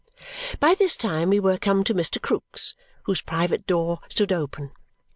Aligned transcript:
By 0.59 0.73
this 0.73 0.97
time 0.97 1.29
we 1.29 1.39
were 1.39 1.59
come 1.59 1.83
to 1.83 1.93
Mr. 1.93 2.19
Krook's, 2.19 2.73
whose 3.03 3.21
private 3.21 3.67
door 3.67 3.99
stood 4.09 4.31
open. 4.31 4.71